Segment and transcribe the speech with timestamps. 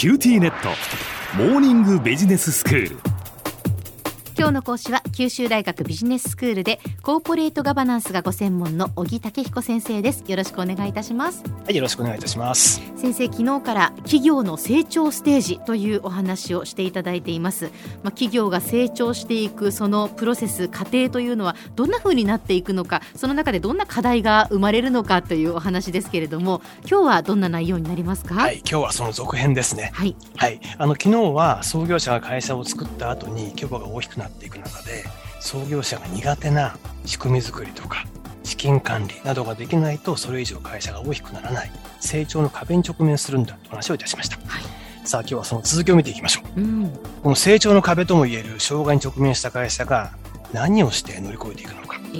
[0.00, 0.70] キューティーネット。
[1.36, 3.09] モーニングビジネススクール。
[4.40, 10.24] 今日の講師は九州大学ビジネススクールでコーポレートガバナンスがご専門の小木武彦先生です。
[10.26, 11.44] よろしくお願いいたします。
[11.66, 12.80] はい、よろしくお願いいたします。
[12.96, 17.66] 先生昨日から企業の成長ステージというお話をしていただいています。
[18.02, 28.36] まあ、企業が成長していくそのプロセス過程というのはどんな風になっていくのかその中でどんな課題が生まれるのかというお話ですけれども今日はどんな内容になりますか？
[28.36, 29.90] はい、今日はその続編ですね。
[29.92, 35.04] はい、はい、あの昨日は創業者が会社を作った後に規模が大きくなっていく中で、
[35.40, 38.06] 創業者が苦手な仕組み作りとか
[38.44, 44.36] 資金管理などができないとそれ以上会社が大きくならない成長の壁に直面するんだと話をいたしました。
[44.36, 44.62] はい
[45.02, 46.60] さあ今日はその続きを見ていきましょう。
[46.60, 46.90] うん、
[47.22, 50.12] この成長の壁ともいえる障害に直面した会社が
[50.52, 51.98] 何をして乗り越えていくのか。
[52.14, 52.18] え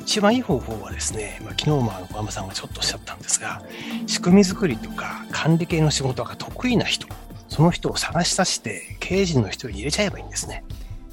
[0.00, 3.62] 一番いい方法はですね、まあ、昨日もあの小山さんがちょっとおっしゃったんですが、
[4.08, 7.06] 仕組み作りとか管理系の仕事が得意な人、
[7.48, 10.64] その人を探し出して経営陣の人に入れちゃえばいいんですね。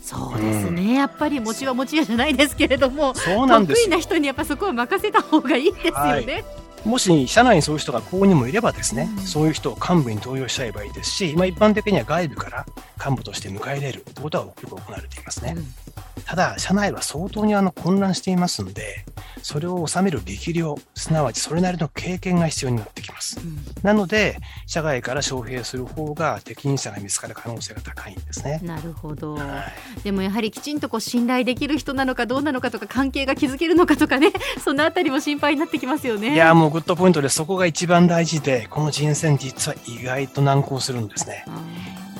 [0.04, 4.00] そうですね、やっぱり餅は餅屋じゃないですけれどもそうなんですよ得意な。
[4.00, 6.44] 人にやっぱそこは任せた方がいいですよね。
[6.84, 12.66] もし社内にそういう人がここにもいればですね、うんそういう人を幹部に登用しちゃえばいいですし、まあ、一般的には外部から
[13.00, 15.54] 幹部として迎え入れるということはよく行われていますね。
[15.56, 15.92] うん
[16.25, 19.06] ただ、社内は相当にあの混乱していますので、
[19.42, 23.39] それを収める力量、すなわちそれなりの経験が必要になってきます。
[23.39, 28.61] うんなので、社外から招聘する方が適任者が見つかる可能性が高いんですね。
[28.64, 29.64] なるほど、は
[30.00, 34.31] いでもやはりきちんとこう信頼できる人なのかどうなのかとか関係が築けるのかとかね
[34.64, 36.33] そのあたりも心配になってきますよね。
[36.33, 41.45] いや、もうグッドポイントで、そこが一番大事で、この人選実は意外と難航するんですね。
[41.48, 41.61] あ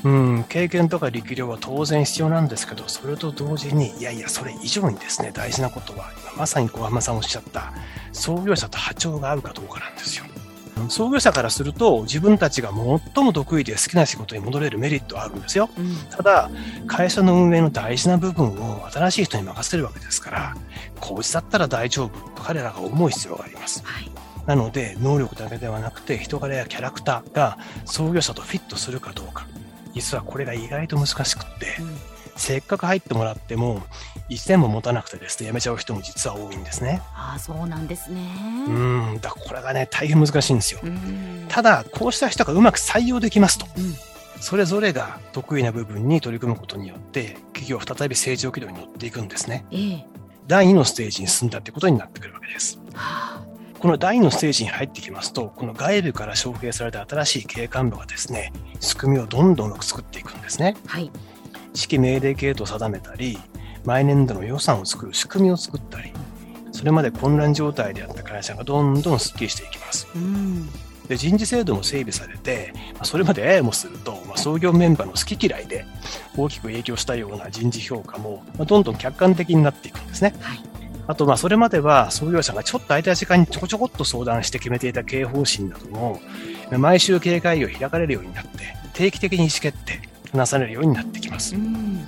[0.04, 7.74] うん、経験とか力量は当然必要なんですけど、それと同時に、いやいや、それ以上にですね、大事なことは、今まさに小浜さんおっしゃった、
[8.12, 10.26] 創業者と波長が合うかどうかなんですよ。
[10.90, 12.72] 創業者からすると、自分たちが
[13.16, 15.70] 最も得意で好きな仕事に戻れるメリットはあるんですよ。
[15.78, 16.50] ーうんただ、
[16.88, 20.58] 会社の運営の大事な部分を新しい人に任せるわけですから、
[21.00, 23.82] こいつだったら大丈夫と彼らが思う必要があります。
[23.86, 24.12] はい
[24.46, 29.48] なので、能力だけではなくて、人柄やキャラクターが創業者とフィットするかどうか。
[29.94, 33.82] 実はこれが意外と難しくって、うんせっかく入ってもらっても、
[34.30, 37.02] 1年も持たなくてですね、辞めちゃう人も実は多いんですね。
[37.14, 38.22] ああそうなんですね。
[38.68, 40.80] うん、だからこれがね、大変難しいんですよ。
[40.84, 43.68] うんただ、こうした人がうまく採用できますと。
[43.78, 43.96] うん
[44.40, 49.66] それぞれが得意な部分に取り組むことによって、企業は再び成長軌道に乗っていくんですね。
[49.72, 50.06] ええ
[50.48, 52.78] 第2のステージに進んだということになってくるわけです。
[52.94, 53.33] はあ
[53.84, 60.78] この第2のステージに入ってきますと、この外部から招聘された新しい経営幹部がですね、仕組みをどんどん作っていくんですね。
[60.88, 61.12] はい
[61.76, 63.38] 指揮命令系統を定めたり、
[63.84, 66.14] 毎年度の予算を作る仕組みを作ったり、
[66.72, 70.08] それまで混乱状態であった会社がどんどんスッキリしていきます。
[70.16, 70.70] うん
[71.10, 75.86] で人事制度も整備されて、まあそれまでややもすると、まあ、創業メンバーの好き嫌いで
[76.38, 80.34] 大きく影響したような人事評価も、まあどんどん客観的になっていくんですね。
[80.40, 80.73] はい
[81.08, 86.22] あと、まあ、それまでは創業者がちょっと空いた時間にちょこちょこっと相談して決めていた経営方針なども、
[86.78, 88.50] 毎週経営会議を開かれるようになって、
[88.94, 90.00] 定期的に意思決定、
[90.34, 91.60] なされるようになってきますう。
[91.60, 92.06] ん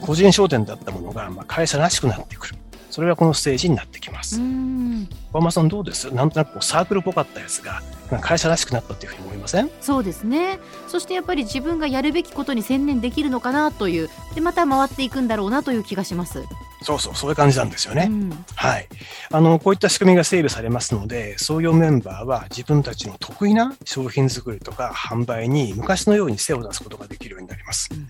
[0.00, 2.56] 個人商店だったものが、まあ、会社らしくなってくる。
[2.90, 4.40] それがこのステージになってきまうす。
[4.40, 6.12] ん小浜さんどうです？
[6.12, 9.70] なんとなくこうサークルっぽかったやつが、まあ会社らしくなったっていうふうに思いません？
[9.80, 10.58] そうですね
[10.88, 16.42] そしてやっぱり自分がやるべきことに専念できるのかなというでまた回っていくんだろうなという気がします。
[16.82, 18.06] そうそう、そういう感じなんですよね。
[18.08, 18.88] うんはい。
[19.30, 27.90] あの、こういった仕組みが整備されますので、創業メンバーは自分たちの得意な商品作りとか販売に昔のように背を出すことができるようになります。
[27.92, 28.08] うん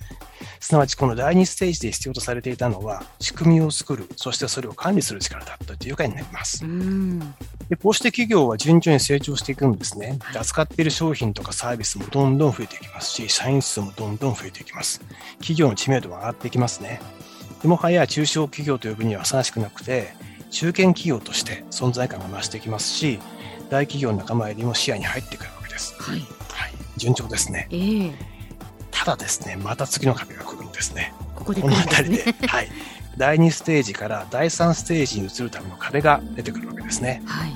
[0.61, 6.69] すなわち、この第二ステージで必要とされていたのは、仕組みを作る、そしてそれを管理する力だったというかになりますう。
[6.69, 7.19] ん
[7.69, 10.19] でこうして企業は順調に成長していくんですね。
[10.33, 15.01] で扱っている商品とかサービスもどんどん増えていきますし、社員数もどんどん増えていきます。
[15.39, 17.01] 企業の知名度が上がっていきますね。
[17.63, 20.13] でもはや中小企業と呼ぶにはふさわしくなくて、
[20.51, 23.19] 中堅企業として存在感が増していきますし、
[23.69, 25.95] 大企業の仲間入りも視野に入ってくるわけです。
[26.01, 26.25] はいは
[26.67, 26.73] い。
[26.97, 27.69] 順調ですね。
[27.71, 28.13] ええ
[28.91, 31.15] ただですね、また次の壁が来るんですね。
[31.35, 32.35] ここで来この辺りね。
[32.39, 32.69] で、 はい。
[33.17, 37.23] 第2ステージから第3ステージに移るための壁が出てくるわけですね。
[37.27, 37.53] はい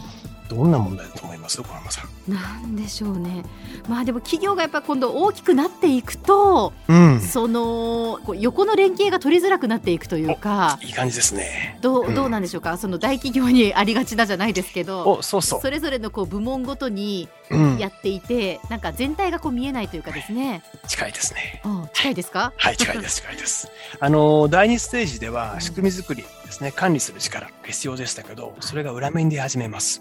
[0.49, 1.61] どんな問題だと思います？
[1.63, 2.09] 小浜さん。
[2.29, 3.45] なんでしょうね。
[3.89, 7.21] まあでも企業がやっぱ今度大きくなっていくと、うん。
[7.21, 11.75] そのこう横の連携が取りづらくなっていくというか、いい感じですね。
[11.77, 12.79] うんどうどうなんでしょうか？
[12.79, 15.61] その大企業にありがちだじゃないですけど、お、そうそう。
[15.61, 20.63] それぞれのこう部門ごとにうんやっていて、なんか全体がこう見えないというかですね。
[20.89, 21.61] 近いですね。
[21.65, 22.55] あ近いですか？
[22.57, 23.69] はい、近いです、近いです。
[24.01, 30.01] あの、第2ステージでは仕組み作りですね、管理する力が必要でしたけど、それが裏目に出始めます。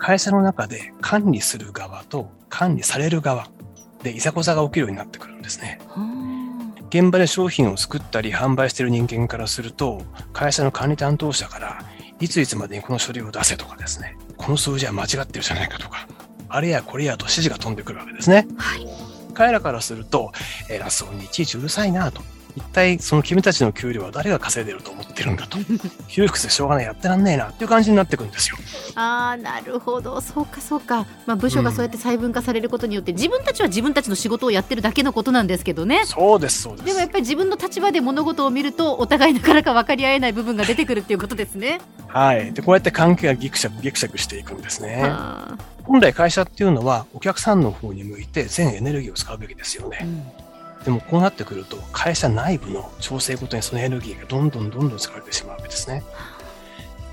[0.00, 3.48] 会社の中で管理する側と管理される側、
[4.02, 5.78] でいざこざが起きるようになってくるんですね。
[5.88, 6.00] は
[6.88, 10.02] 現場で商品を作ったり販売している人間からすると、
[10.32, 11.84] 会社の管理担当者から、
[12.18, 16.08] いついつまでにこの書類を出せとかですね、この数字は間違ってるじゃないかとか、
[16.48, 18.48] あれやこれやと指示が飛んでくるわけですね。
[18.58, 18.86] あはい
[19.32, 20.32] 彼らからすると、
[20.68, 22.22] 偉そうにいちいちうるさいなと。
[22.56, 25.58] 一体その君たちの給料は誰が稼いでると思ってるんだと。
[26.08, 28.56] 窮屈でしょうがない、やってらんねえなっていう感じになってくるんですよ。
[28.94, 36.84] あーなるほどそうかそうか、まあ、部署がそうやって細分化されることによって、自分たちは自分たちの仕事をやってるだけのことなんですけどねそうです、そうです。
[36.86, 41.80] でもやっぱり自分の立場で物事を見るとお互いなかなか分かり合えない部分が出てくるっていうことですね。
[42.08, 42.52] はい。
[42.52, 45.02] で、こうやって関係がギクシャクギクシャクしていくんですね。
[45.02, 49.98] はあ本来会社っていうのはお客さんの方に向いて全エネルギーを使うべきですよね。
[50.02, 50.49] うん
[50.84, 56.02] でもこうなってくると会社内部の調整ごとにそのエネルギーがどんどんどんどん使われてしまうわけですね。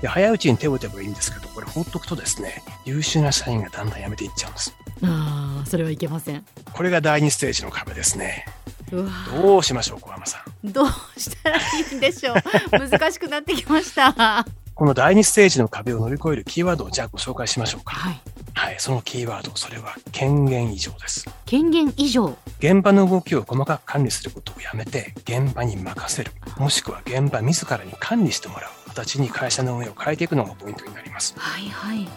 [0.00, 4.74] で早いうちに手を打てばいいんですけど、これ放っとくとですね、優秀な社員がだんだん辞めていっちゃうんです。
[5.02, 6.44] あーそれはいけません。
[6.72, 8.46] これが第二ステージの壁ですね。
[8.92, 9.10] うわ
[9.42, 10.72] どうしましょう、小浜さん。
[10.72, 10.88] どう
[11.20, 11.60] したらい
[11.92, 12.36] いんでしょう
[12.70, 14.12] 難しくなってきました。
[14.12, 17.96] は この第二ステージの壁を乗り越えるキーワードをじゃあご紹介しましょうか。
[18.37, 21.30] いはい、そのキーワード、それは権限異常です。
[21.46, 26.32] 権限以上現場の動きを細かく管理することをやめて、現場に任せる。
[26.58, 31.34] もしくは現場自らに管理してもらう形に会社の運営を変えていくのがポイントになります。
[31.38, 32.08] はいはい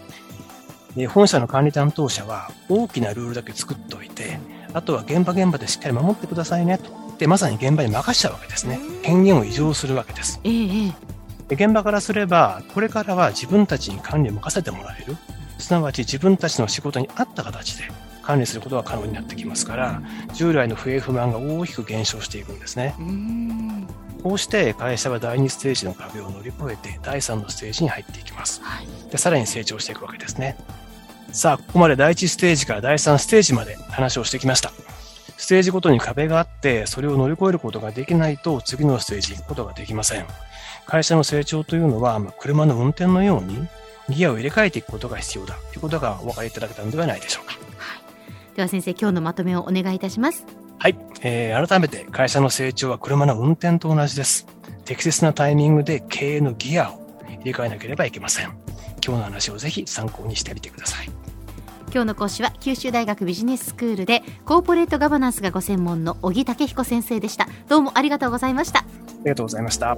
[0.95, 4.39] で本社の管理担当者は大きなルールだけ作っておいて、
[4.73, 6.89] あとは現場現場でしっかり守ってくださいねと。
[7.19, 8.79] で、まさに現場に任しちゃうわけですね。
[9.03, 10.41] 権限を異常するわけです。
[10.43, 10.91] ええ
[11.49, 15.15] 現場からすれば、これからは自分たちに管理を任せてもらえる。
[15.61, 17.85] すなわち自分たちの仕事に合った形で
[18.21, 20.01] 管理することが可能になってきますから、
[20.33, 22.95] 従来の不平不満が大きく減少していくんですね。
[24.23, 28.61] こうして会社は第2ステージの壁を乗り越えて第3のステージに入っていきます。
[28.63, 30.57] はいで、さらに成長していくわけですね。
[31.31, 34.71] さあ、ここまで第1ステージから第3ステージまで話をしてきました。
[35.37, 40.25] ステージごとに壁があって、それを乗り越えることができないと次のステージに行くことができません。
[40.85, 43.67] 会社の成長というのは、まあ車の運転のように
[44.09, 47.55] ギアを入れ替えていくことが必要だということがお分かりいただけたのではないでしょうか。
[48.55, 50.45] では先生今日のまとめをお願いいたします。
[50.79, 54.47] はい、えー改めて会社の成長は車の運転と同じです。
[54.85, 58.45] 適切なタイミングで経営のギアを入れ替えなければいけません。
[59.05, 61.09] 今日の話をぜひ参考にしてみてください。
[61.93, 67.47] 今日の講師は九州大学ビジネススクールでコーポレートガバナンスがご専門の小木武彦先生でした。
[67.67, 68.79] どうもありがとうございました。
[68.79, 68.83] あ
[69.23, 69.97] りがとうございました。